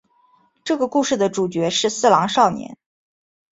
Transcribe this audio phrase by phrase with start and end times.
[0.63, 2.75] 这个故事的主角是四郎少年。